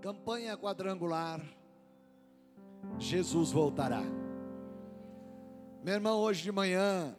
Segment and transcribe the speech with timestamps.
[0.00, 1.42] Campanha quadrangular.
[2.98, 4.02] Jesus voltará.
[5.84, 7.14] Meu irmão, hoje de manhã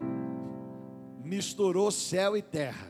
[1.23, 2.87] misturou céu e terra.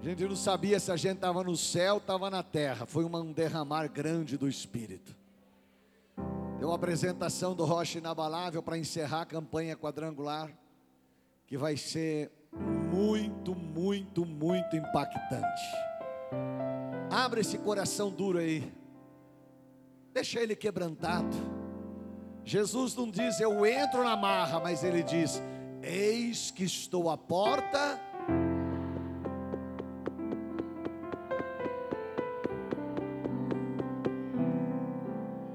[0.00, 2.86] A gente não sabia se a gente estava no céu, estava na terra.
[2.86, 5.16] Foi um derramar grande do Espírito.
[6.60, 10.56] Deu uma apresentação do Rocha Inabalável para encerrar a campanha quadrangular,
[11.48, 12.30] que vai ser
[12.92, 15.90] muito, muito, muito impactante.
[17.10, 18.72] Abre esse coração duro aí.
[20.14, 21.36] Deixa ele quebrantado.
[22.44, 25.42] Jesus não diz eu entro na marra, mas ele diz:
[25.82, 28.00] Eis que estou à porta.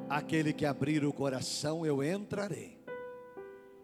[0.09, 2.83] Aquele que abrir o coração, eu entrarei.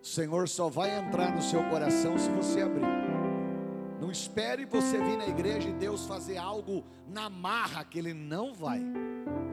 [0.01, 3.00] O Senhor só vai entrar no seu coração se você abrir.
[4.11, 8.81] Espere você vir na igreja e Deus fazer algo na marra, que Ele não vai.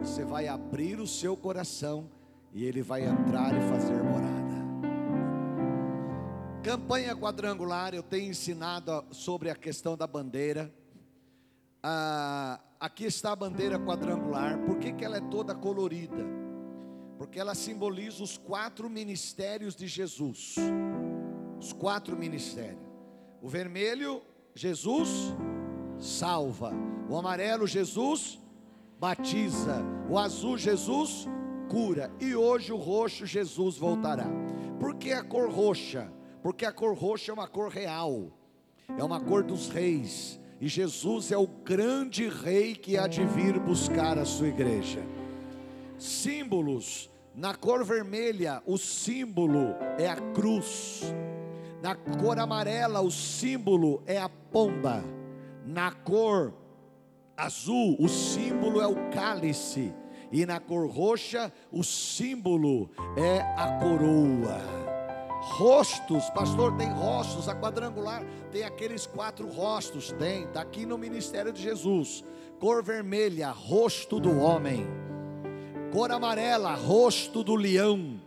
[0.00, 2.10] Você vai abrir o seu coração
[2.52, 4.38] e Ele vai entrar e fazer morada.
[6.62, 10.74] Campanha quadrangular, eu tenho ensinado sobre a questão da bandeira.
[11.80, 14.58] Ah, aqui está a bandeira quadrangular.
[14.64, 16.26] Por que, que ela é toda colorida?
[17.16, 20.56] Porque ela simboliza os quatro ministérios de Jesus.
[21.60, 22.82] Os quatro ministérios.
[23.40, 24.20] O vermelho
[24.58, 25.36] Jesus
[26.00, 26.72] salva.
[27.08, 28.40] O amarelo, Jesus
[28.98, 29.76] batiza.
[30.10, 31.28] O azul, Jesus
[31.70, 32.10] cura.
[32.18, 34.26] E hoje o roxo, Jesus voltará.
[34.80, 36.12] Por que a cor roxa?
[36.42, 38.32] Porque a cor roxa é uma cor real,
[38.88, 40.40] é uma cor dos reis.
[40.60, 45.06] E Jesus é o grande rei que há de vir buscar a sua igreja.
[45.96, 47.08] Símbolos.
[47.32, 51.04] Na cor vermelha, o símbolo é a cruz.
[51.88, 55.02] Na cor amarela, o símbolo é a pomba.
[55.64, 56.52] Na cor
[57.34, 59.94] azul, o símbolo é o cálice.
[60.30, 64.60] E na cor roxa, o símbolo é a coroa.
[65.40, 71.54] Rostos, pastor, tem rostos, a quadrangular tem aqueles quatro rostos, tem, está aqui no ministério
[71.54, 72.22] de Jesus.
[72.60, 74.86] Cor vermelha, rosto do homem.
[75.90, 78.20] Cor amarela, rosto do leão.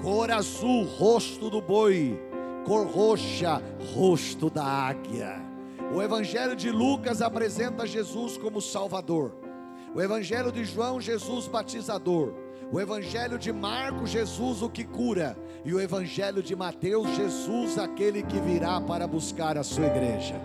[0.00, 2.27] Cor azul, rosto do boi
[2.68, 3.62] cor roxa,
[3.94, 5.40] rosto da águia.
[5.94, 9.34] O Evangelho de Lucas apresenta Jesus como Salvador.
[9.94, 12.34] O Evangelho de João, Jesus batizador.
[12.70, 15.34] O Evangelho de Marcos, Jesus o que cura.
[15.64, 20.38] E o Evangelho de Mateus, Jesus aquele que virá para buscar a sua igreja.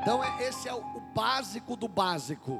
[0.00, 0.82] Então, é, esse é o
[1.14, 2.58] básico do básico.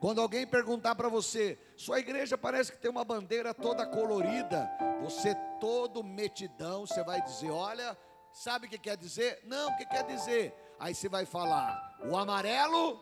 [0.00, 4.70] Quando alguém perguntar para você, sua igreja parece que tem uma bandeira toda colorida,
[5.02, 7.96] você todo metidão, você vai dizer: olha,
[8.32, 9.40] Sabe o que quer dizer?
[9.44, 10.54] Não, o que quer dizer?
[10.80, 13.00] Aí você vai falar: o amarelo,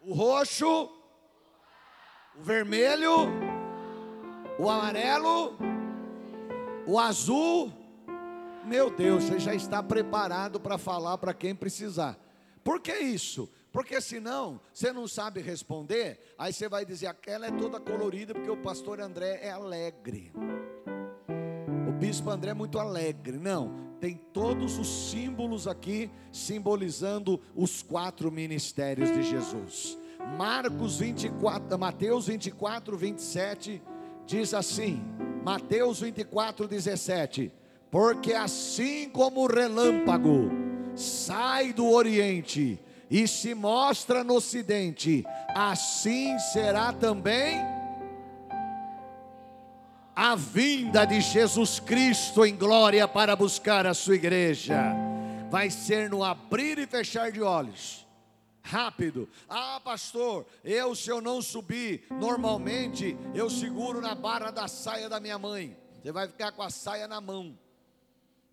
[0.00, 0.90] o roxo,
[2.36, 3.28] o vermelho,
[4.58, 5.56] o amarelo,
[6.86, 7.72] o azul.
[8.64, 12.18] Meu Deus, você já está preparado para falar para quem precisar.
[12.62, 13.50] Por que isso?
[13.72, 18.50] Porque senão você não sabe responder, aí você vai dizer: aquela é toda colorida porque
[18.50, 20.32] o pastor André é alegre
[22.00, 23.36] bispo André é muito alegre.
[23.36, 29.98] Não, tem todos os símbolos aqui simbolizando os quatro ministérios de Jesus.
[30.38, 33.82] Marcos 24, Mateus 24, 27
[34.26, 35.04] diz assim:
[35.44, 37.52] Mateus 24, 17:
[37.90, 40.50] Porque assim como o relâmpago
[40.96, 45.22] sai do Oriente e se mostra no Ocidente,
[45.54, 47.60] assim será também
[50.22, 54.94] a vinda de Jesus Cristo em glória para buscar a sua igreja.
[55.48, 58.06] Vai ser no abrir e fechar de olhos.
[58.62, 59.26] Rápido.
[59.48, 65.18] Ah, pastor, eu se eu não subir, normalmente eu seguro na barra da saia da
[65.18, 65.74] minha mãe.
[66.02, 67.58] Você vai ficar com a saia na mão.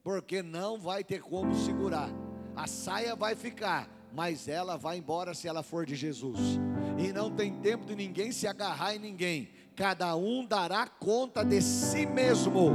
[0.05, 2.09] Porque não vai ter como segurar.
[2.55, 6.39] A saia vai ficar, mas ela vai embora se ela for de Jesus.
[6.97, 11.61] E não tem tempo de ninguém se agarrar em ninguém cada um dará conta de
[11.61, 12.71] si mesmo.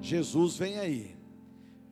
[0.00, 1.16] Jesus vem aí.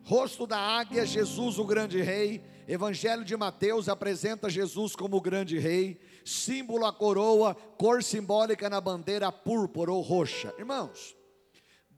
[0.05, 2.41] Rosto da águia, Jesus o grande rei.
[2.69, 6.01] Evangelho de Mateus apresenta Jesus como o grande rei.
[6.25, 10.55] Símbolo a coroa, cor simbólica na bandeira púrpura ou roxa.
[10.57, 11.17] Irmãos,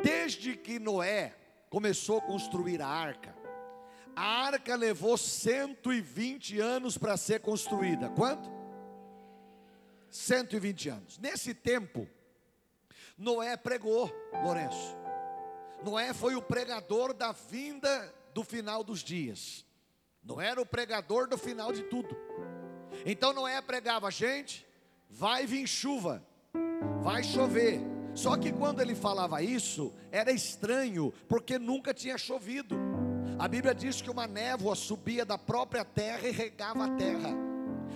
[0.02, 1.36] desde que Noé
[1.68, 3.36] começou a construir a arca,
[4.16, 8.08] a arca levou 120 anos para ser construída.
[8.08, 8.63] Quanto?
[10.24, 11.18] 120 anos.
[11.18, 12.08] Nesse tempo,
[13.16, 14.10] Noé pregou,
[14.42, 14.96] Lourenço.
[15.84, 19.64] Noé foi o pregador da vinda do final dos dias.
[20.22, 22.16] Não era o pregador do final de tudo.
[23.04, 24.66] Então Noé pregava, gente,
[25.10, 26.26] vai vir chuva,
[27.02, 27.80] vai chover.
[28.14, 32.76] Só que quando ele falava isso, era estranho, porque nunca tinha chovido.
[33.38, 37.53] A Bíblia diz que uma névoa subia da própria terra e regava a terra.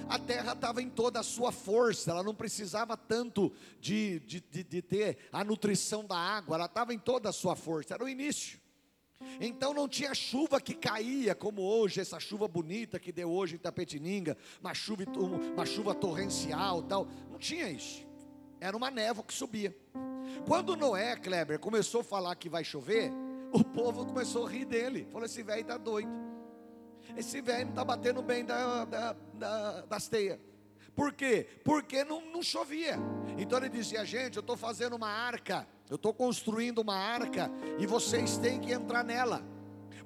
[0.08, 4.64] A terra estava em toda a sua força, ela não precisava tanto de, de, de,
[4.64, 8.08] de ter a nutrição da água, ela estava em toda a sua força, era o
[8.08, 8.60] início.
[9.40, 13.58] Então não tinha chuva que caía como hoje, essa chuva bonita que deu hoje em
[13.58, 15.04] Tapetininga, uma chuva,
[15.54, 17.08] uma chuva torrencial tal.
[17.30, 18.06] Não tinha isso.
[18.60, 19.76] Era uma névoa que subia.
[20.46, 23.12] Quando Noé, Kleber, começou a falar que vai chover,
[23.52, 25.06] o povo começou a rir dele.
[25.10, 26.27] Falou: esse velho está doido.
[27.16, 30.38] Esse velho não está batendo bem da, da, da, das teias.
[30.94, 31.46] Por quê?
[31.64, 32.98] Porque não, não chovia.
[33.36, 37.86] Então ele dizia: gente, eu estou fazendo uma arca, eu estou construindo uma arca, e
[37.86, 39.42] vocês têm que entrar nela.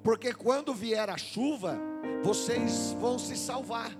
[0.03, 1.79] Porque quando vier a chuva,
[2.23, 3.91] vocês vão se salvar.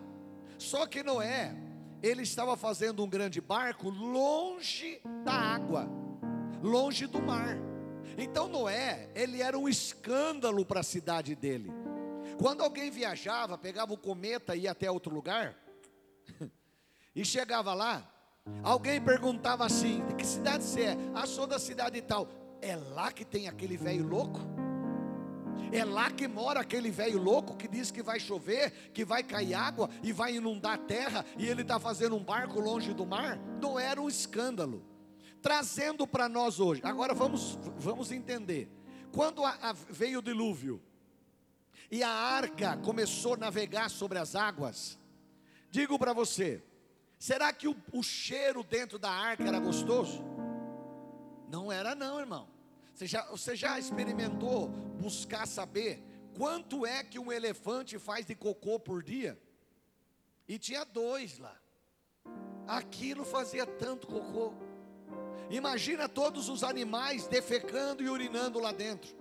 [0.57, 1.55] Só que Noé,
[2.01, 5.89] ele estava fazendo um grande barco longe da água,
[6.61, 7.57] longe do mar.
[8.17, 11.71] Então Noé, ele era um escândalo para a cidade dele.
[12.37, 15.55] Quando alguém viajava, pegava o cometa e ia até outro lugar,
[17.15, 18.09] e chegava lá,
[18.63, 20.97] alguém perguntava assim: de que cidade você é?
[21.13, 22.27] Ah, sou da cidade tal.
[22.61, 24.39] É lá que tem aquele velho louco?
[25.71, 29.55] É lá que mora aquele velho louco que diz que vai chover, que vai cair
[29.55, 33.37] água e vai inundar a terra, e ele está fazendo um barco longe do mar?
[33.59, 34.85] Não era um escândalo
[35.41, 36.81] trazendo para nós hoje.
[36.85, 38.69] Agora vamos, vamos entender.
[39.11, 40.81] Quando a, a, veio o dilúvio
[41.93, 44.97] e a arca começou a navegar sobre as águas,
[45.69, 46.63] digo para você:
[47.19, 50.23] será que o, o cheiro dentro da arca era gostoso?
[51.47, 52.47] Não era, não, irmão.
[52.95, 54.69] Você já, você já experimentou
[54.99, 56.03] buscar saber
[56.35, 59.39] quanto é que um elefante faz de cocô por dia?
[60.47, 61.55] E tinha dois lá.
[62.65, 64.51] Aquilo fazia tanto cocô.
[65.51, 69.15] Imagina todos os animais defecando e urinando lá dentro.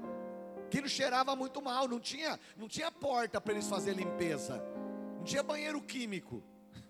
[0.73, 4.57] Aquilo cheirava muito mal, não tinha, não tinha porta para eles fazer limpeza.
[5.19, 6.43] Não tinha banheiro químico.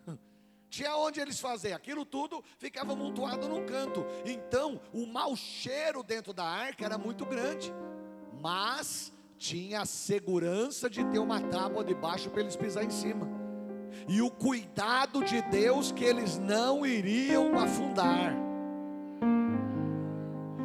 [0.70, 4.06] Tinha onde eles fazer, aquilo tudo ficava amontoado num canto.
[4.24, 7.74] Então, o mau cheiro dentro da arca era muito grande.
[8.40, 13.28] Mas tinha a segurança de ter uma tábua debaixo para eles pisar em cima.
[14.08, 18.32] E o cuidado de Deus que eles não iriam afundar.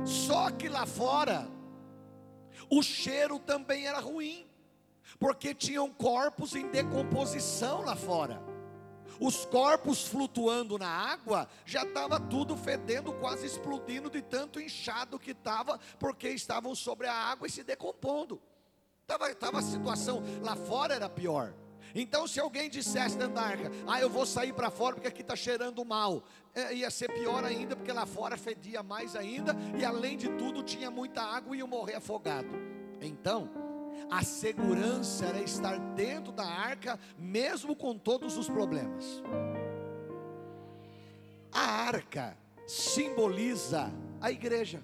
[0.06, 1.57] Só que lá fora,
[2.70, 4.46] o cheiro também era ruim,
[5.20, 8.42] porque tinham corpos em decomposição lá fora.
[9.20, 15.32] Os corpos flutuando na água, já estava tudo fedendo, quase explodindo de tanto inchado que
[15.32, 18.40] estava, porque estavam sobre a água e se decompondo.
[19.02, 21.54] Estava tava a situação lá fora era pior.
[22.00, 25.22] Então, se alguém dissesse dentro da arca, ah, eu vou sair para fora porque aqui
[25.22, 26.24] está cheirando mal,
[26.54, 30.62] é, ia ser pior ainda, porque lá fora fedia mais ainda, e além de tudo
[30.62, 32.50] tinha muita água e ia morrer afogado.
[33.02, 33.50] Então,
[34.12, 39.24] a segurança era estar dentro da arca, mesmo com todos os problemas.
[41.52, 43.92] A arca simboliza
[44.22, 44.84] a igreja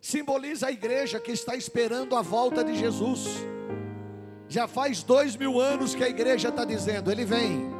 [0.00, 3.26] simboliza a igreja que está esperando a volta de Jesus.
[4.48, 7.70] Já faz dois mil anos que a igreja está dizendo: Ele vem,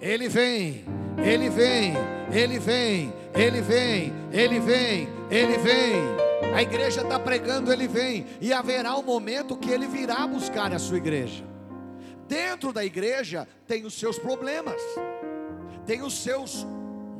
[0.00, 0.84] Ele vem,
[1.18, 1.94] Ele vem,
[2.30, 6.26] Ele vem, Ele vem, Ele vem, Ele vem.
[6.54, 10.78] A igreja está pregando, Ele vem, e haverá um momento que Ele virá buscar a
[10.78, 11.44] sua igreja.
[12.28, 14.80] Dentro da igreja tem os seus problemas,
[15.86, 16.66] tem os seus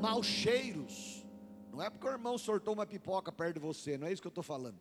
[0.00, 1.24] maus cheiros.
[1.72, 4.28] Não é porque o irmão sortou uma pipoca perto de você, não é isso que
[4.28, 4.78] eu estou falando.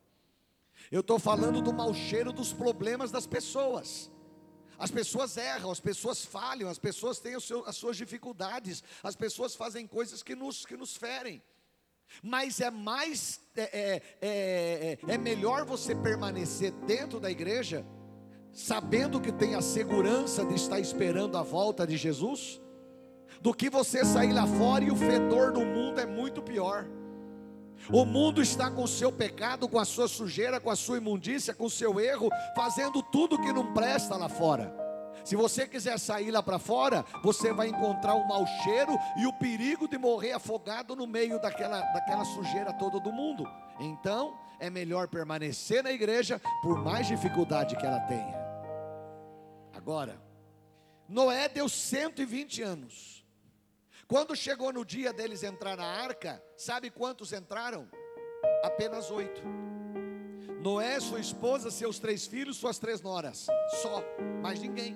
[0.92, 4.12] Eu estou falando do mau cheiro dos problemas das pessoas.
[4.78, 9.56] As pessoas erram, as pessoas falham, as pessoas têm seu, as suas dificuldades, as pessoas
[9.56, 11.42] fazem coisas que nos, que nos ferem.
[12.22, 17.86] Mas é mais, é, é, é, é melhor você permanecer dentro da igreja,
[18.52, 22.62] sabendo que tem a segurança de estar esperando a volta de Jesus,
[23.42, 26.86] do que você sair lá fora e o fedor do mundo é muito pior.
[27.92, 31.54] O mundo está com o seu pecado, com a sua sujeira, com a sua imundícia,
[31.54, 34.74] com o seu erro, fazendo tudo que não presta lá fora.
[35.24, 39.34] Se você quiser sair lá para fora, você vai encontrar o mau cheiro e o
[39.34, 43.44] perigo de morrer afogado no meio daquela, daquela sujeira toda do mundo.
[43.80, 48.36] Então, é melhor permanecer na igreja, por mais dificuldade que ela tenha.
[49.74, 50.22] Agora,
[51.10, 53.25] Noé deu 120 anos.
[54.08, 57.90] Quando chegou no dia deles entrar na arca, sabe quantos entraram?
[58.64, 59.42] Apenas oito.
[60.62, 63.48] Noé, sua esposa, seus três filhos, suas três noras,
[63.82, 64.04] só,
[64.42, 64.96] mais ninguém.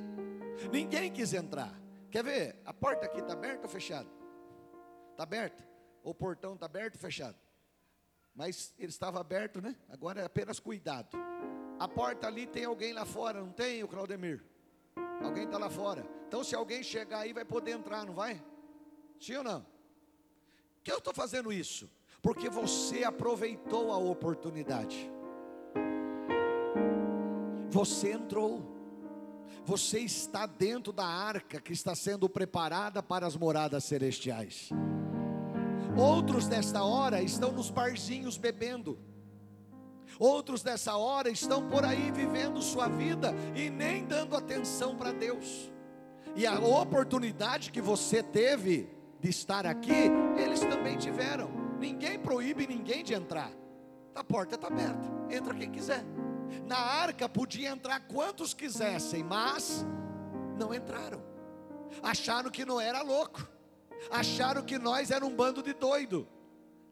[0.71, 1.73] Ninguém quis entrar.
[2.11, 2.61] Quer ver?
[2.65, 4.09] A porta aqui está aberta ou fechada?
[5.11, 5.67] Está aberta?
[6.03, 7.37] O portão está aberto ou fechado?
[8.35, 9.75] Mas ele estava aberto, né?
[9.89, 11.17] Agora é apenas cuidado.
[11.79, 14.43] A porta ali tem alguém lá fora, não tem o Claudemir?
[15.23, 16.05] Alguém está lá fora.
[16.27, 18.41] Então, se alguém chegar aí, vai poder entrar, não vai?
[19.19, 19.65] Sim ou não?
[20.89, 21.87] que eu estou fazendo isso?
[22.19, 25.09] Porque você aproveitou a oportunidade.
[27.69, 28.77] Você entrou.
[29.63, 34.69] Você está dentro da arca que está sendo preparada para as moradas celestiais.
[35.95, 38.97] Outros nesta hora estão nos barzinhos bebendo.
[40.17, 45.71] Outros nessa hora estão por aí vivendo sua vida e nem dando atenção para Deus.
[46.35, 51.49] E a oportunidade que você teve de estar aqui, eles também tiveram.
[51.79, 53.51] Ninguém proíbe ninguém de entrar.
[54.15, 56.03] A porta está aberta, entra quem quiser.
[56.65, 59.85] Na arca podia entrar quantos quisessem, mas
[60.57, 61.21] não entraram.
[62.01, 63.47] Acharam que não era louco.
[64.11, 66.27] Acharam que nós era um bando de doido.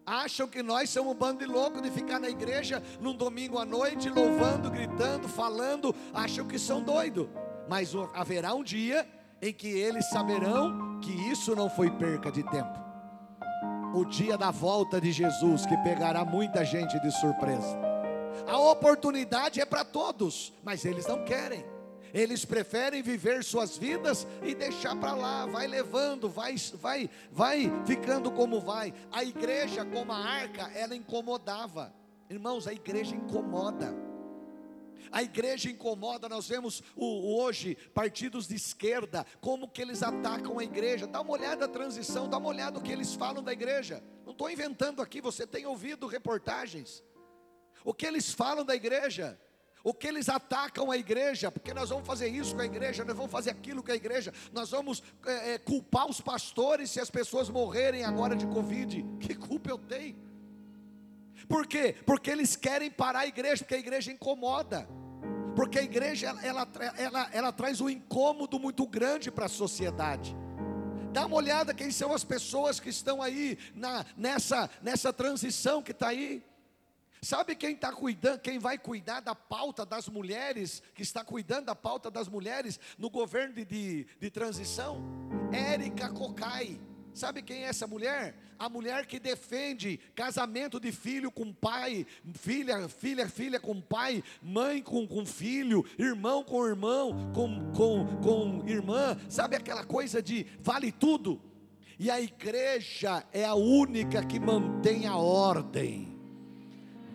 [0.06, 3.66] Acham que nós somos um bando de louco de ficar na igreja num domingo à
[3.66, 5.94] noite, louvando, gritando, falando.
[6.14, 7.28] Acham que são doidos.
[7.68, 9.06] Mas haverá um dia
[9.42, 12.88] em que eles saberão que isso não foi perca de tempo.
[13.94, 17.78] O dia da volta de Jesus, que pegará muita gente de surpresa.
[18.46, 21.66] A oportunidade é para todos, mas eles não querem.
[22.14, 28.32] Eles preferem viver suas vidas e deixar para lá, vai levando, vai, vai, vai ficando
[28.32, 28.94] como vai.
[29.12, 31.94] A igreja, como a arca, ela incomodava.
[32.30, 34.07] Irmãos, a igreja incomoda.
[35.12, 40.64] A igreja incomoda, nós vemos o, hoje partidos de esquerda, como que eles atacam a
[40.64, 41.08] igreja.
[41.08, 44.04] Dá uma olhada na transição, dá uma olhada no que eles falam da igreja.
[44.26, 47.04] Não estou inventando aqui, você tem ouvido reportagens.
[47.84, 49.40] O que eles falam da igreja,
[49.84, 53.16] o que eles atacam a igreja, porque nós vamos fazer isso com a igreja, nós
[53.16, 57.10] vamos fazer aquilo com a igreja, nós vamos é, é, culpar os pastores se as
[57.10, 59.06] pessoas morrerem agora de Covid.
[59.20, 60.27] Que culpa eu tenho?
[61.48, 61.96] Por quê?
[62.06, 64.88] Porque eles querem parar a igreja, porque a igreja incomoda.
[65.56, 70.36] Porque a igreja ela, ela, ela, ela traz um incômodo muito grande para a sociedade.
[71.12, 75.92] Dá uma olhada quem são as pessoas que estão aí na, nessa, nessa transição que
[75.92, 76.44] está aí.
[77.22, 81.76] Sabe quem está cuidando, quem vai cuidar da pauta das mulheres, que está cuidando da
[81.76, 85.02] pauta das mulheres no governo de, de, de transição?
[85.52, 86.80] Érica Cocai.
[87.18, 88.36] Sabe quem é essa mulher?
[88.60, 92.06] A mulher que defende casamento de filho com pai,
[92.36, 98.70] filha, filha, filha com pai, mãe com, com filho, irmão com irmão, com, com, com
[98.70, 99.18] irmã.
[99.30, 101.42] Sabe aquela coisa de vale tudo?
[101.98, 106.17] E a igreja é a única que mantém a ordem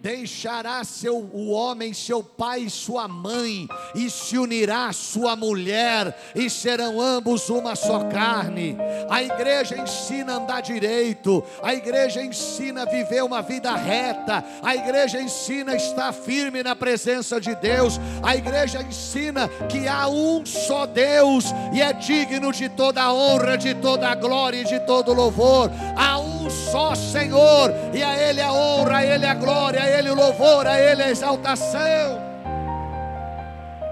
[0.03, 6.19] deixará seu, o homem, seu pai e sua mãe, e se unirá à sua mulher,
[6.35, 8.77] e serão ambos uma só carne.
[9.09, 14.75] A igreja ensina a andar direito, a igreja ensina a viver uma vida reta, a
[14.75, 20.45] igreja ensina a estar firme na presença de Deus, a igreja ensina que há um
[20.45, 24.81] só Deus e é digno de toda a honra, de toda a glória e de
[24.81, 25.71] todo louvor.
[25.97, 30.11] Há um só Senhor, e a Ele a honra, a Ele a glória, a Ele
[30.11, 32.21] o louvor, a Ele a exaltação.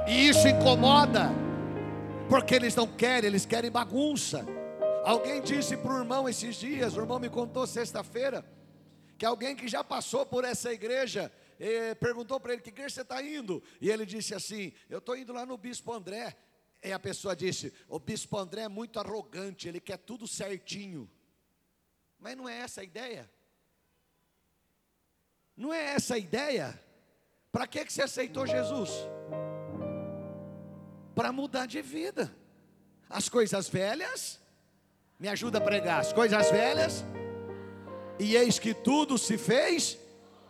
[0.08, 1.30] E isso incomoda,
[2.28, 4.44] porque eles não querem, eles querem bagunça.
[5.04, 8.44] Alguém disse para o irmão esses dias, o irmão me contou sexta-feira,
[9.16, 13.02] que alguém que já passou por essa igreja eh, perguntou para ele: Que igreja você
[13.02, 13.62] está indo?
[13.80, 16.36] E ele disse assim: Eu estou indo lá no Bispo André.
[16.82, 21.08] E a pessoa disse: O Bispo André é muito arrogante, ele quer tudo certinho.
[22.18, 23.30] Mas não é essa a ideia.
[25.60, 26.80] Não é essa a ideia.
[27.52, 28.90] Para que, que você aceitou Jesus?
[31.14, 32.34] Para mudar de vida.
[33.10, 34.40] As coisas velhas,
[35.18, 37.04] me ajuda a pregar, as coisas velhas,
[38.18, 39.98] e eis que tudo se fez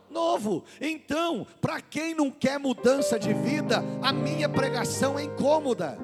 [0.09, 0.65] novo.
[0.81, 5.99] Então, para quem não quer mudança de vida, a minha pregação é incômoda.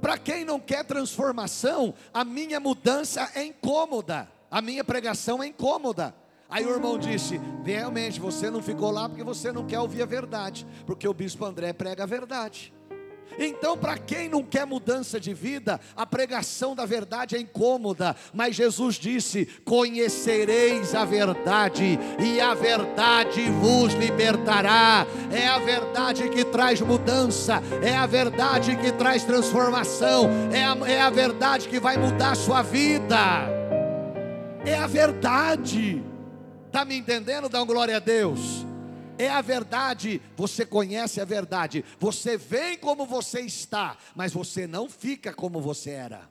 [0.00, 6.14] Para quem não quer transformação, a minha mudança é incômoda a minha pregação é incômoda.
[6.54, 10.06] Aí o irmão disse: realmente você não ficou lá porque você não quer ouvir a
[10.06, 12.72] verdade, porque o bispo André prega a verdade.
[13.36, 18.54] Então, para quem não quer mudança de vida, a pregação da verdade é incômoda, mas
[18.54, 25.04] Jesus disse: Conhecereis a verdade, e a verdade vos libertará.
[25.32, 31.00] É a verdade que traz mudança, é a verdade que traz transformação, é a, é
[31.00, 33.52] a verdade que vai mudar a sua vida
[34.66, 36.02] é a verdade.
[36.74, 37.48] Está me entendendo?
[37.48, 38.66] Dá um glória a Deus.
[39.16, 44.88] é a verdade, você conhece a verdade, você vem como você está, mas você não
[44.88, 46.28] fica como você era.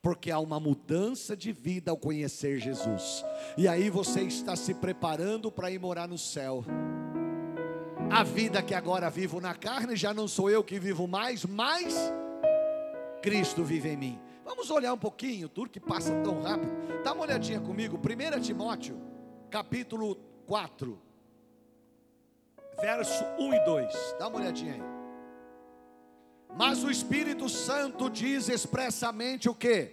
[0.00, 3.24] Porque há uma mudança de vida ao conhecer Jesus.
[3.58, 6.64] E aí você está se preparando para ir morar no céu.
[8.12, 11.96] A vida que agora vivo na carne, já não sou eu que vivo mais, mas
[13.20, 14.20] Cristo vive em mim.
[14.44, 16.70] Vamos olhar um pouquinho, tudo que passa tão rápido.
[17.02, 19.11] Dá uma olhadinha comigo, 1 Timóteo,
[19.52, 20.16] capítulo
[20.46, 20.98] 4,
[22.80, 24.16] verso 1 e 2.
[24.18, 24.82] Dá uma olhadinha aí.
[26.56, 29.92] Mas o Espírito Santo diz expressamente o que?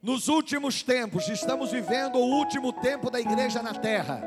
[0.00, 4.22] Nos últimos tempos, estamos vivendo o último tempo da igreja na terra.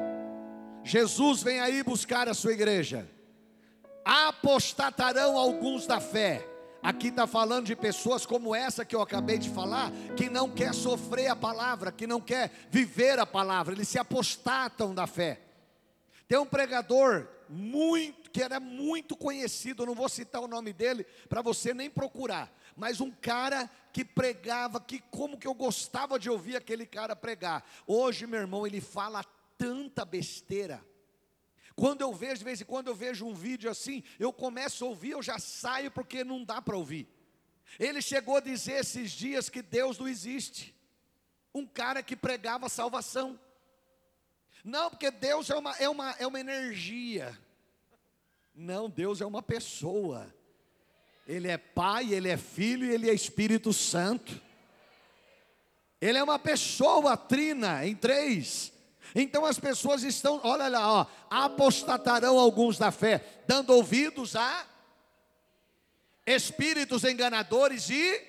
[0.84, 3.10] Jesus vem aí buscar a sua igreja.
[4.06, 6.48] Apostatarão alguns da fé
[6.86, 10.72] Aqui está falando de pessoas como essa que eu acabei de falar, que não quer
[10.72, 15.42] sofrer a palavra, que não quer viver a palavra, eles se apostatam da fé.
[16.28, 21.42] Tem um pregador muito, que era muito conhecido, não vou citar o nome dele para
[21.42, 26.56] você nem procurar, mas um cara que pregava, que como que eu gostava de ouvir
[26.56, 27.68] aquele cara pregar.
[27.88, 29.26] Hoje, meu irmão, ele fala
[29.58, 30.86] tanta besteira
[31.76, 34.88] quando eu vejo, de vez em quando eu vejo um vídeo assim, eu começo a
[34.88, 37.08] ouvir, eu já saio porque não dá para ouvir.
[37.78, 40.74] Ele chegou a dizer esses dias que Deus não existe.
[41.54, 43.40] Um cara que pregava salvação.
[44.64, 47.38] Não, porque Deus é uma, é uma, é uma energia.
[48.54, 50.34] Não, Deus é uma pessoa.
[51.28, 54.42] Ele é Pai, Ele é Filho e Ele é Espírito Santo.
[56.00, 58.72] Ele é uma pessoa trina em três.
[59.14, 64.66] Então as pessoas estão, olha lá, ó, apostatarão alguns da fé, dando ouvidos a
[66.26, 68.22] espíritos enganadores e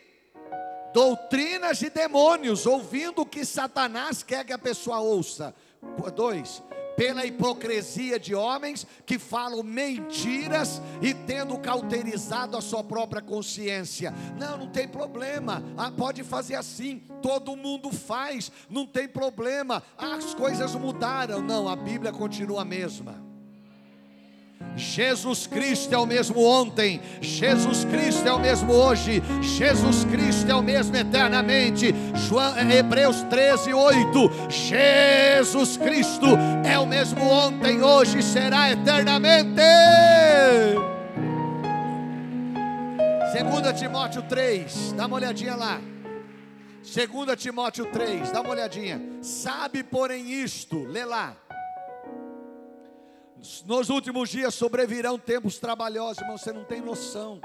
[0.93, 5.55] doutrinas de demônios, ouvindo o que Satanás quer que a pessoa ouça.
[6.15, 6.63] Dois,
[6.97, 14.13] pela hipocrisia de homens que falam mentiras e tendo cauterizado a sua própria consciência.
[14.39, 15.63] Não, não tem problema.
[15.77, 17.03] Ah, pode fazer assim.
[17.23, 18.51] Todo mundo faz.
[18.71, 19.83] Não tem problema.
[19.99, 21.43] Ah, as coisas mudaram.
[21.43, 23.26] Não, a Bíblia continua a mesma.
[24.77, 30.55] Jesus Cristo é o mesmo ontem, Jesus Cristo é o mesmo hoje, Jesus Cristo é
[30.55, 31.95] o mesmo eternamente.
[32.29, 34.31] João, é, Hebreus 13, 8.
[34.51, 36.27] Jesus Cristo
[36.65, 39.63] é o mesmo ontem, hoje será eternamente.
[43.33, 45.81] 2 Timóteo 3, dá uma olhadinha lá.
[46.83, 49.01] 2 Timóteo 3, dá uma olhadinha.
[49.23, 51.37] Sabe, porém, isto, lê lá
[53.67, 56.39] nos últimos dias sobrevirão tempos trabalhosos, irmão.
[56.39, 57.41] Você não tem noção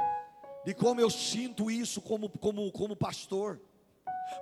[0.66, 3.60] de como eu sinto isso como, como, como pastor.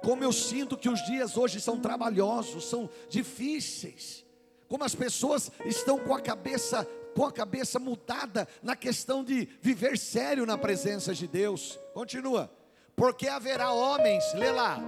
[0.04, 4.24] Como eu sinto que os dias hoje são trabalhosos, são difíceis.
[4.68, 9.98] Como as pessoas estão com a cabeça com a cabeça mudada na questão de viver
[9.98, 11.78] sério na presença de Deus.
[11.94, 12.50] Continua.
[12.96, 14.80] Porque haverá homens, lê lá,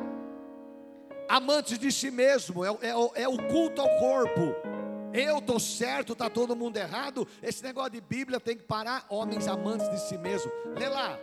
[1.28, 4.56] amantes de si mesmo, é, é, é o culto ao corpo
[5.14, 7.28] eu estou certo, está todo mundo errado.
[7.42, 9.06] Esse negócio de Bíblia tem que parar.
[9.10, 10.52] Homens amantes de si mesmo.
[10.78, 11.20] Lê lá.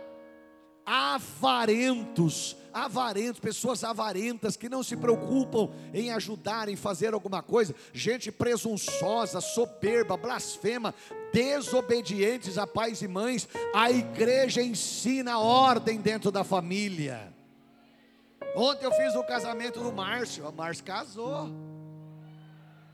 [0.85, 8.31] Avarentos, avarentos, pessoas avarentas que não se preocupam em ajudar, em fazer alguma coisa, gente
[8.31, 10.95] presunçosa, soberba, blasfema,
[11.31, 13.47] desobedientes a pais e mães.
[13.73, 17.31] A igreja ensina ordem dentro da família.
[18.55, 21.49] Ontem eu fiz o casamento do Márcio, o Márcio casou.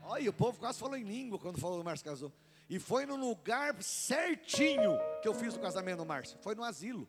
[0.08, 2.32] Olha, o povo quase falou em língua quando falou do Márcio casou.
[2.70, 6.38] E foi no lugar certinho que eu fiz o casamento do Márcio.
[6.42, 7.08] Foi no asilo.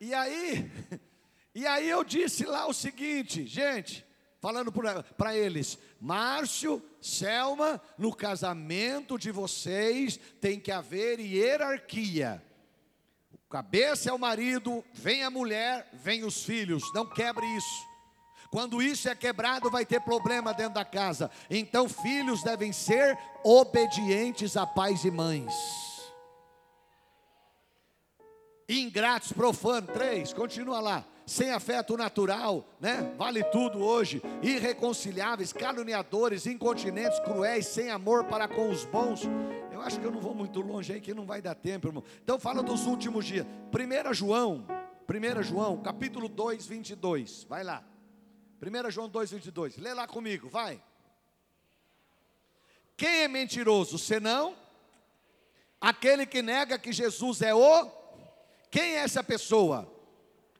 [0.00, 0.70] E aí,
[1.54, 4.06] e aí eu disse lá o seguinte, gente,
[4.40, 12.42] falando para eles: Márcio, Selma, no casamento de vocês tem que haver hierarquia.
[13.30, 16.82] O cabeça é o marido, vem a mulher, vem os filhos.
[16.94, 17.89] Não quebre isso.
[18.50, 21.30] Quando isso é quebrado, vai ter problema dentro da casa.
[21.48, 25.54] Então, filhos devem ser obedientes a pais e mães.
[28.68, 31.04] Ingratos, profanos, três, continua lá.
[31.24, 33.14] Sem afeto natural, né?
[33.16, 34.20] Vale tudo hoje.
[34.42, 39.22] Irreconciliáveis, caluniadores, incontinentes, cruéis, sem amor para com os bons.
[39.72, 42.02] Eu acho que eu não vou muito longe aí, que não vai dar tempo, irmão.
[42.22, 43.46] Então, fala dos últimos dias.
[43.72, 44.66] 1 João,
[45.08, 47.46] 1 João, capítulo 2, 22.
[47.48, 47.84] Vai lá.
[48.60, 49.80] 1 João 2,22.
[49.80, 50.82] Lê lá comigo, vai.
[52.96, 54.56] Quem é mentiroso, senão
[55.80, 57.90] aquele que nega que Jesus é o.
[58.70, 59.90] Quem é essa pessoa?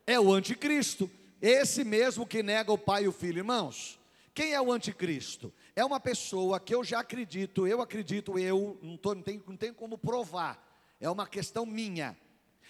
[0.07, 1.11] É o anticristo.
[1.41, 3.99] Esse mesmo que nega o Pai e o Filho, irmãos.
[4.35, 5.53] Quem é o anticristo?
[5.81, 9.57] é uma pessoa que eu já acredito, eu acredito, eu, não, tô, não, tem, não
[9.57, 10.63] tem como provar,
[11.01, 12.17] é uma questão minha.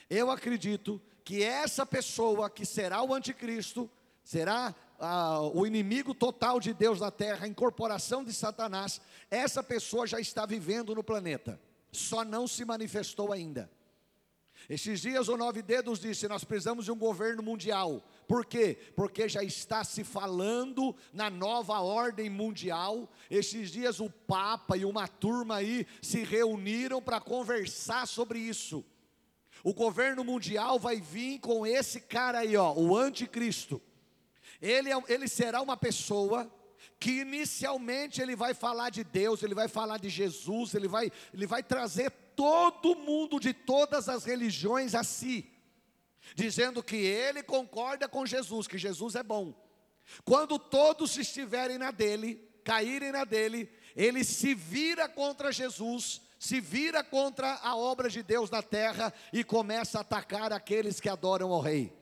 [0.09, 3.91] Eu acredito que essa pessoa que será o anticristo,
[4.23, 10.07] será ah, o inimigo total de Deus na terra, a incorporação de Satanás, essa pessoa
[10.07, 11.59] já está vivendo no planeta,
[11.91, 13.71] só não se manifestou ainda.
[14.69, 18.05] Esses dias o Nove Dedos disse: Nós precisamos de um governo mundial.
[18.29, 18.79] Por quê?
[18.95, 23.11] Porque já está se falando na nova ordem mundial.
[23.31, 28.85] Esses dias o Papa e uma turma aí se reuniram para conversar sobre isso.
[29.65, 33.81] O governo mundial vai vir com esse cara aí, ó, o anticristo.
[34.61, 36.51] Ele, é, ele será uma pessoa
[36.99, 41.47] que inicialmente ele vai falar de Deus, ele vai falar de Jesus, ele vai, ele
[41.47, 45.51] vai trazer todo mundo de todas as religiões a si,
[46.35, 49.55] dizendo que ele concorda com Jesus, que Jesus é bom.
[50.25, 57.03] Quando todos estiverem na dele, caírem na dele, ele se vira contra Jesus, se vira
[57.03, 61.61] contra a obra de Deus na terra e começa a atacar aqueles que adoram ao
[61.61, 61.93] rei.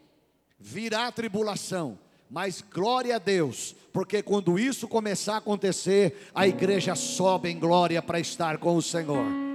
[0.59, 1.99] Virá tribulação
[2.31, 8.03] mas glória a Deus, porque quando isso começar a acontecer, a igreja sobe em glória
[8.03, 9.48] para estar com o Senhor.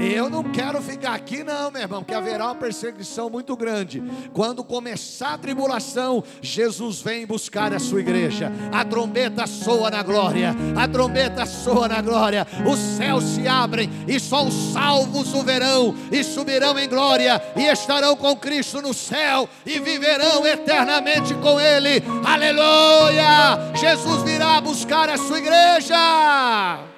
[0.00, 4.02] Eu não quero ficar aqui, não, meu irmão, que haverá uma perseguição muito grande.
[4.32, 8.52] Quando começar a tribulação, Jesus vem buscar a sua igreja.
[8.72, 12.46] A trombeta soa na glória, a trombeta soa na glória.
[12.66, 17.62] Os céus se abrem e só os salvos o verão e subirão em glória e
[17.64, 22.02] estarão com Cristo no céu e viverão eternamente com Ele.
[22.24, 23.72] Aleluia!
[23.74, 26.93] Jesus virá buscar a sua igreja.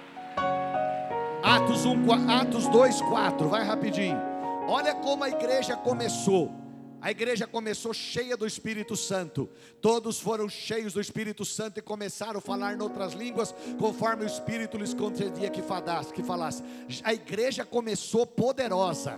[1.47, 4.21] Atos, 1, Atos 2, 4, vai rapidinho.
[4.67, 6.53] Olha como a igreja começou.
[7.01, 9.49] A igreja começou cheia do Espírito Santo.
[9.81, 14.27] Todos foram cheios do Espírito Santo e começaram a falar em outras línguas, conforme o
[14.27, 16.13] Espírito lhes concedia que falasse.
[16.13, 16.65] Que falasse.
[17.05, 19.17] A igreja começou poderosa.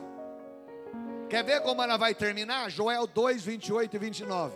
[1.31, 2.71] Quer ver como ela vai terminar?
[2.71, 4.55] Joel 2, 28 e 29.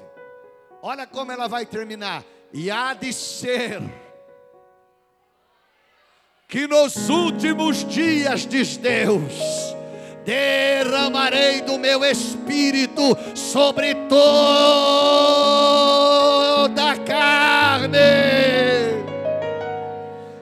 [0.83, 2.23] Olha como ela vai terminar.
[2.53, 3.81] E há de ser
[6.53, 9.33] que nos últimos dias, diz Deus,
[10.23, 14.21] derramarei do meu espírito sobre toda
[16.91, 17.97] a carne.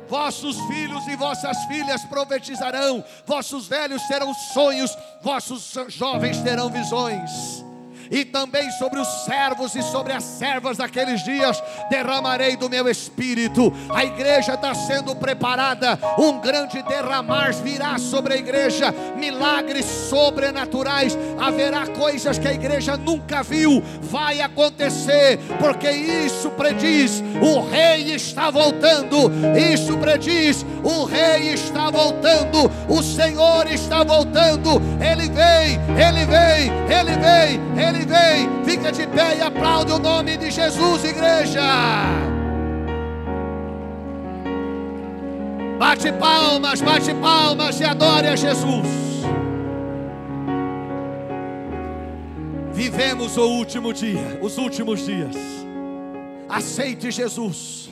[0.09, 7.70] Vossos filhos e vossas filhas profetizarão, vossos velhos terão sonhos, vossos jovens terão visões
[8.11, 13.73] e também sobre os servos e sobre as servas daqueles dias derramarei do meu espírito.
[13.95, 21.87] A igreja está sendo preparada, um grande derramar virá sobre a igreja, milagres sobrenaturais, haverá
[21.87, 29.31] coisas que a igreja nunca viu, vai acontecer, porque isso prediz: o rei está voltando,
[29.73, 37.17] isso prediz: o rei está voltando, o Senhor está voltando, ele vem, ele vem, ele
[37.19, 38.65] vem, ele ele vem.
[38.65, 41.61] Fica de pé e aplaude o nome de Jesus, igreja.
[45.79, 48.89] Bate palmas, bate palmas e adore a Jesus.
[52.73, 55.37] Vivemos o último dia, os últimos dias.
[56.49, 57.91] Aceite Jesus.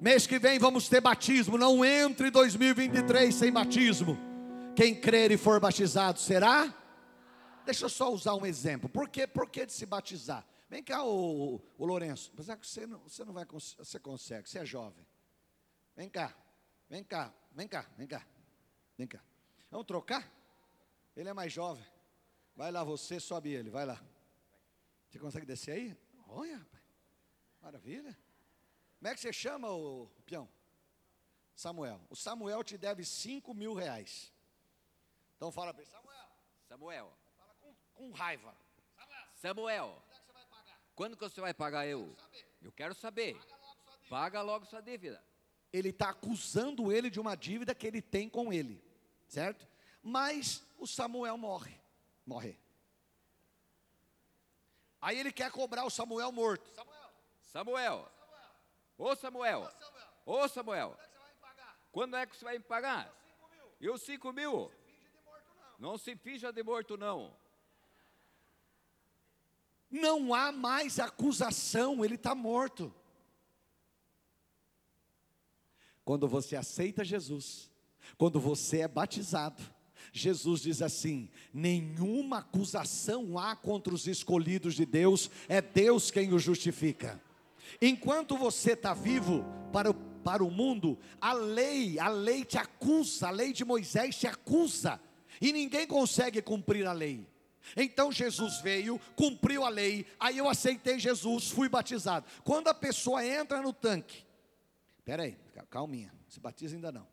[0.00, 1.58] Mês que vem vamos ter batismo.
[1.58, 4.18] Não entre 2023 sem batismo.
[4.74, 6.72] Quem crer e for batizado será
[7.66, 8.88] Deixa eu só usar um exemplo.
[8.88, 9.26] Por, quê?
[9.26, 10.46] Por que de se batizar?
[10.70, 12.30] Vem cá, o, o Lourenço.
[12.32, 15.04] Apesar que você não, você não vai você consegue, você é jovem.
[15.96, 16.32] Vem cá,
[16.88, 18.24] vem cá, vem cá, vem cá,
[18.96, 19.20] vem cá.
[19.68, 20.32] Vamos trocar?
[21.16, 21.84] Ele é mais jovem.
[22.54, 24.00] Vai lá você, sobe ele, vai lá.
[25.08, 25.96] Você consegue descer aí?
[26.28, 26.84] Olha, rapaz.
[27.60, 28.16] Maravilha.
[29.00, 30.48] Como é que você chama o peão?
[31.56, 32.00] Samuel.
[32.08, 34.32] O Samuel te deve 5 mil reais.
[35.36, 36.28] Então fala para ele, Samuel.
[36.68, 37.25] Samuel
[37.96, 38.54] com raiva.
[39.34, 40.00] Samuel,
[40.94, 42.14] quando que você vai pagar eu?
[42.62, 43.36] Eu quero saber.
[44.08, 45.22] Paga logo sua dívida.
[45.72, 48.82] Ele está acusando ele de uma dívida que ele tem com ele,
[49.26, 49.66] certo?
[50.02, 51.78] Mas o Samuel morre,
[52.24, 52.58] morre.
[55.00, 56.70] Aí ele quer cobrar o Samuel morto.
[56.74, 57.10] Samuel.
[57.42, 58.12] Samuel.
[58.96, 59.72] Ô Samuel.
[60.24, 60.98] Ô Samuel.
[61.90, 63.12] Quando é que você vai me pagar?
[63.80, 64.72] E os cinco mil?
[65.78, 67.36] Não se finja de morto não
[69.96, 72.94] não há mais acusação, ele está morto.
[76.04, 77.68] Quando você aceita Jesus,
[78.16, 79.60] quando você é batizado,
[80.12, 86.42] Jesus diz assim: nenhuma acusação há contra os escolhidos de Deus, é Deus quem os
[86.42, 87.20] justifica.
[87.82, 89.94] Enquanto você está vivo, para o
[90.26, 95.00] para o mundo, a lei, a lei te acusa, a lei de Moisés te acusa,
[95.40, 97.24] e ninguém consegue cumprir a lei.
[97.76, 102.26] Então Jesus veio, cumpriu a lei, aí eu aceitei Jesus, fui batizado.
[102.44, 104.24] Quando a pessoa entra no tanque,
[105.04, 105.36] peraí,
[105.70, 107.06] calminha, se batiza ainda não.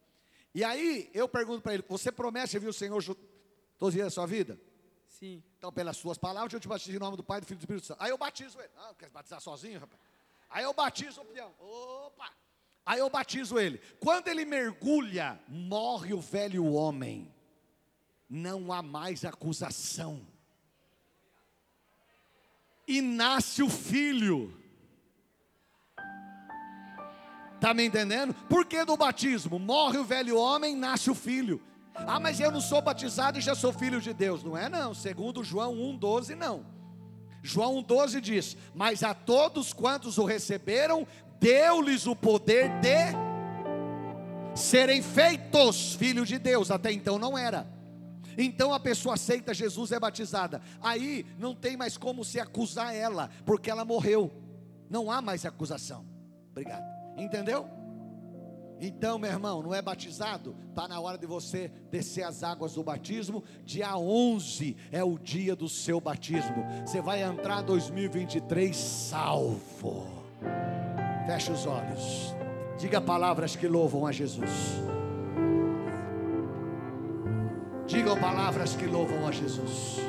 [0.53, 4.11] E aí eu pergunto para ele: Você promete servir o Senhor todos os dias da
[4.11, 4.59] sua vida?
[5.07, 5.43] Sim.
[5.57, 7.63] Então, pelas suas palavras, eu te batizo em nome do Pai, do Filho e do
[7.63, 8.01] Espírito Santo.
[8.01, 8.69] Aí eu batizo ele.
[8.77, 10.01] Ah, quer batizar sozinho, rapaz?
[10.49, 11.53] Aí eu batizo o peão.
[11.59, 12.31] Opa!
[12.85, 13.79] Aí eu batizo ele.
[13.99, 17.33] Quando ele mergulha, morre o velho homem.
[18.29, 20.27] Não há mais acusação.
[22.87, 24.53] E nasce o filho.
[27.55, 28.33] Está me entendendo?
[28.49, 29.57] Por que do batismo?
[29.57, 31.61] Morre o velho homem, nasce o filho.
[31.95, 34.43] Ah, mas eu não sou batizado e já sou filho de Deus.
[34.43, 36.65] Não é não, segundo João 1,12 não.
[37.41, 41.07] João 1,12 diz: Mas a todos quantos o receberam,
[41.39, 43.13] deu-lhes o poder de
[44.55, 46.71] serem feitos filhos de Deus.
[46.71, 47.67] Até então não era.
[48.37, 50.61] Então a pessoa aceita Jesus é batizada.
[50.81, 54.31] Aí não tem mais como se acusar ela, porque ela morreu.
[54.89, 56.05] Não há mais acusação.
[56.51, 56.83] Obrigado.
[57.17, 57.67] Entendeu?
[58.85, 60.55] Então, meu irmão, não é batizado?
[60.69, 63.43] Está na hora de você descer as águas do batismo.
[63.63, 66.65] Dia 11 é o dia do seu batismo.
[66.85, 70.05] Você vai entrar 2023 salvo.
[71.25, 72.35] Feche os olhos.
[72.77, 74.49] Diga palavras que louvam a Jesus.
[77.93, 80.01] Digam palavras que louvam a Jesus.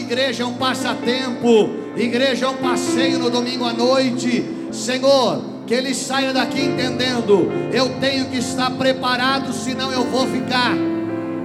[0.00, 4.44] Igreja é um passatempo, igreja é um passeio no domingo à noite.
[4.70, 10.74] Senhor, que ele saia daqui entendendo: eu tenho que estar preparado, senão eu vou ficar,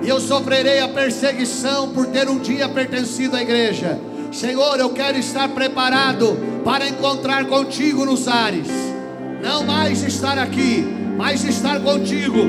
[0.03, 3.99] e eu sofrerei a perseguição por ter um dia pertencido à igreja.
[4.31, 8.67] Senhor, eu quero estar preparado para encontrar contigo nos ares,
[9.41, 10.85] não mais estar aqui,
[11.17, 12.39] mas estar contigo.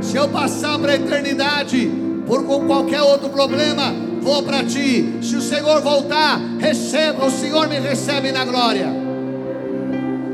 [0.00, 5.18] Se eu passar para a eternidade por qualquer outro problema, vou para ti.
[5.20, 8.86] Se o Senhor voltar, receba, o Senhor me recebe na glória.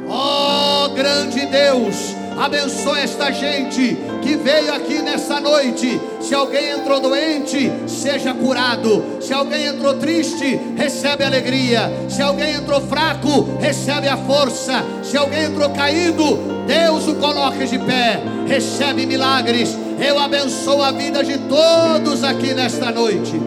[0.07, 5.99] Oh, grande Deus, abençoa esta gente que veio aqui nessa noite.
[6.21, 9.03] Se alguém entrou doente, seja curado.
[9.19, 11.91] Se alguém entrou triste, recebe alegria.
[12.11, 14.85] Se alguém entrou fraco, recebe a força.
[15.03, 18.21] Se alguém entrou caído, Deus o coloque de pé.
[18.47, 19.86] Recebe milagres.
[19.99, 23.41] Eu abençoo a vida de todos aqui nesta noite.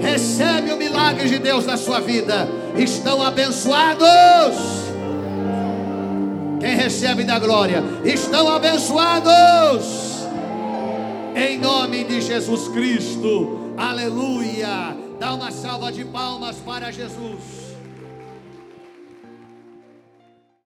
[0.00, 2.48] Recebe o milagre de Deus na sua vida.
[2.76, 4.56] Estão abençoados.
[6.60, 10.14] Quem recebe da glória, estão abençoados.
[11.36, 13.74] Em nome de Jesus Cristo.
[13.76, 14.96] Aleluia.
[15.18, 17.63] Dá uma salva de palmas para Jesus.